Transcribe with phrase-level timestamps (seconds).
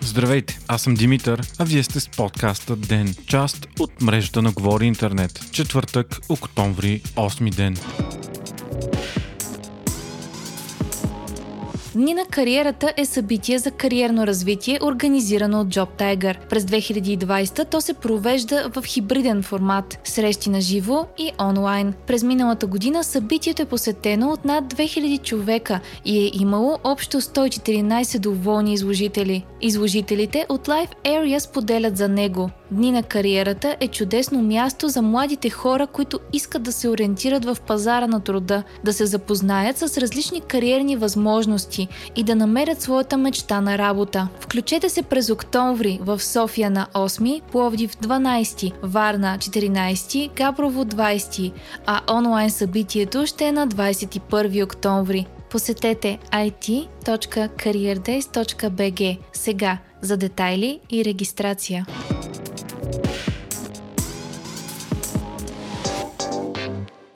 [0.00, 4.86] Здравейте, аз съм Димитър, а вие сте с подкаста Ден, част от мрежата на Говори
[4.86, 5.40] Интернет.
[5.52, 7.76] Четвъртък, октомври, 8 ден.
[11.94, 16.48] Дни на кариерата е събитие за кариерно развитие, организирано от Job Tiger.
[16.48, 21.94] През 2020 то се провежда в хибриден формат– срещи на живо и онлайн.
[22.06, 28.18] През миналата година събитието е посетено от над 2000 човека и е имало общо 114
[28.18, 29.44] доволни изложители.
[29.60, 32.50] Изложителите от Life Area споделят за него.
[32.70, 37.56] Дни на кариерата е чудесно място за младите хора, които искат да се ориентират в
[37.66, 41.83] пазара на труда, да се запознаят с различни кариерни възможности
[42.16, 44.28] и да намерят своята мечта на работа.
[44.40, 51.52] Включете се през октомври в София на 8, Пловдив 12, Варна 14, Габрово 20,
[51.86, 55.26] а онлайн събитието ще е на 21 октомври.
[55.50, 61.86] Посетете it.careerdays.bg сега за детайли и регистрация.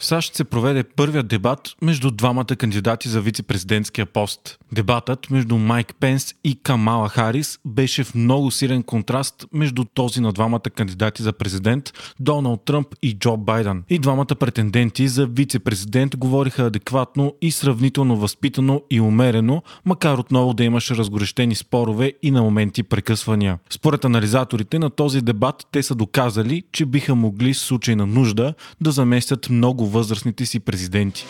[0.09, 4.59] САЩ се проведе първият дебат между двамата кандидати за вице-президентския пост.
[4.73, 10.33] Дебатът между Майк Пенс и Камала Харис беше в много силен контраст между този на
[10.33, 13.85] двамата кандидати за президент Доналд Тръмп и Джо Байден.
[13.89, 20.65] И двамата претенденти за вице-президент говориха адекватно и сравнително възпитано и умерено, макар отново да
[20.65, 23.59] имаше разгорещени спорове и на моменти прекъсвания.
[23.71, 28.55] Според анализаторите на този дебат те са доказали, че биха могли в случай на нужда
[28.81, 31.27] да заместят много възрастните си президенти.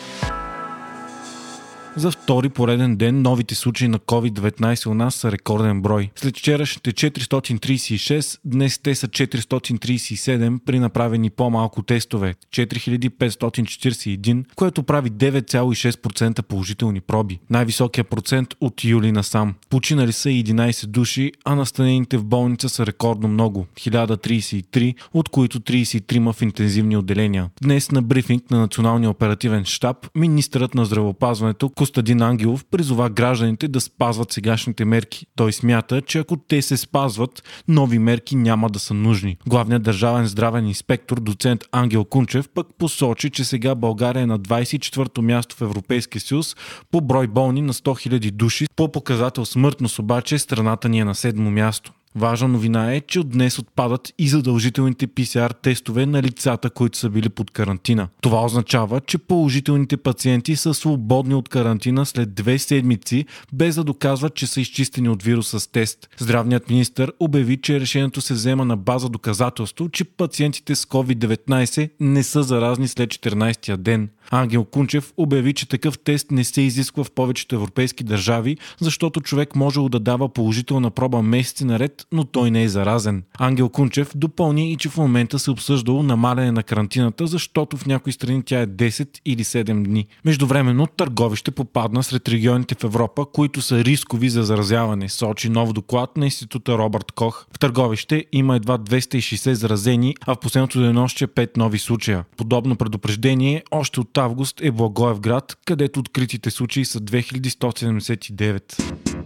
[1.98, 6.10] За втори пореден ден новите случаи на COVID-19 у нас са рекорден брой.
[6.16, 16.42] След вчерашните 436, днес те са 437 при направени по-малко тестове 4541, което прави 9,6%
[16.42, 17.38] положителни проби.
[17.50, 19.54] Най-високия процент от юли насам.
[19.70, 26.32] Починали са 11 души, а настанените в болница са рекордно много 1033, от които 33
[26.32, 27.50] в интензивни отделения.
[27.62, 33.80] Днес на брифинг на Националния оперативен штаб министърът на здравеопазването Костадин Ангелов призова гражданите да
[33.80, 35.26] спазват сегашните мерки.
[35.36, 39.36] Той смята, че ако те се спазват, нови мерки няма да са нужни.
[39.46, 45.22] Главният държавен здравен инспектор, доцент Ангел Кунчев, пък посочи, че сега България е на 24-то
[45.22, 46.56] място в Европейския съюз
[46.90, 48.66] по брой болни на 100 000 души.
[48.76, 51.92] По показател смъртност обаче страната ни е на седмо място.
[52.18, 57.10] Важна новина е, че от днес отпадат и задължителните PCR тестове на лицата, които са
[57.10, 58.08] били под карантина.
[58.20, 64.34] Това означава, че положителните пациенти са свободни от карантина след две седмици, без да доказват,
[64.34, 66.08] че са изчистени от вируса с тест.
[66.18, 72.22] Здравният министр обяви, че решението се взема на база доказателство, че пациентите с COVID-19 не
[72.22, 74.08] са заразни след 14-я ден.
[74.30, 79.56] Ангел Кунчев обяви, че такъв тест не се изисква в повечето европейски държави, защото човек
[79.56, 83.22] може да дава положителна проба месеци наред, но той не е заразен.
[83.38, 88.12] Ангел Кунчев допълни и че в момента се обсъждало намаляне на карантината, защото в някои
[88.12, 90.06] страни тя е 10 или 7 дни.
[90.24, 96.16] Междувременно Търговище попадна сред регионите в Европа, които са рискови за заразяване, сочи нов доклад
[96.16, 97.46] на института Робърт Кох.
[97.52, 102.24] В Търговище има едва 260 заразени, а в последното денонощие 5 нови случая.
[102.36, 109.17] Подобно предупреждение още от август е Благоевград, където откритите случаи са 2179.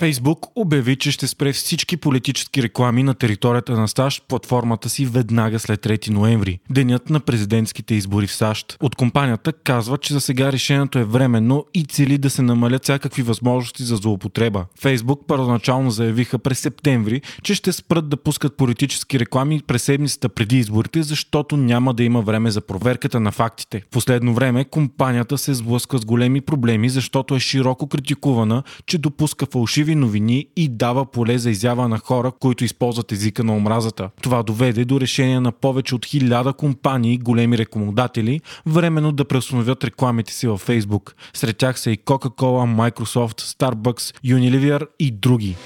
[0.00, 5.58] Фейсбук обяви, че ще спре всички политически реклами на територията на САЩ платформата си веднага
[5.58, 8.76] след 3 ноември, денят на президентските избори в САЩ.
[8.82, 13.22] От компанията казва, че за сега решението е временно и цели да се намалят всякакви
[13.22, 14.64] възможности за злоупотреба.
[14.80, 20.58] Фейсбук първоначално заявиха през септември, че ще спрат да пускат политически реклами през седмицата преди
[20.58, 23.80] изборите, защото няма да има време за проверката на фактите.
[23.80, 29.46] В последно време компанията се сблъсква с големи проблеми, защото е широко критикувана, че допуска
[29.46, 34.10] фалшиви фалшиви новини и дава поле за изява на хора, които използват езика на омразата.
[34.22, 40.32] Това доведе до решение на повече от хиляда компании, големи рекламодатели, временно да преустановят рекламите
[40.32, 41.12] си във Facebook.
[41.34, 45.56] Сред тях са и Coca-Cola, Microsoft, Starbucks, Unilever и други.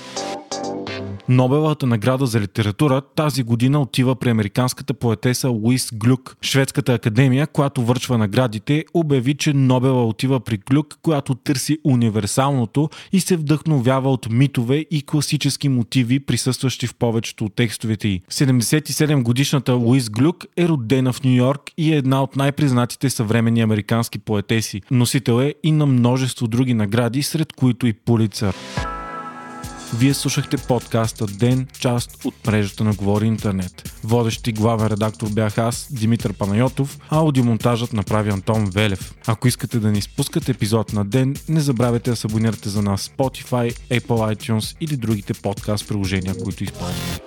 [1.28, 6.36] Нобеловата награда за литература тази година отива при американската поетеса Луис Глюк.
[6.42, 13.20] Шведската академия, която вършва наградите, обяви, че Нобела отива при Глюк, която търси универсалното и
[13.20, 18.22] се вдъхновява от митове и класически мотиви, присъстващи в повечето от текстовете й.
[18.30, 23.60] 77 годишната Луис Глюк е родена в Нью Йорк и е една от най-признатите съвременни
[23.60, 24.82] американски поетеси.
[24.90, 28.54] Носител е и на множество други награди, сред които и Пулицър.
[29.98, 33.90] Вие слушахте подкаста Ден, част от мрежата на Говори Интернет.
[34.04, 39.14] Водещи главен редактор бях аз, Димитър Панайотов, а аудиомонтажът направи Антон Велев.
[39.26, 43.10] Ако искате да не изпускате епизод на ден, не забравяйте да се абонирате за нас
[43.18, 47.20] Spotify, Apple iTunes или другите подкаст приложения, които използвате.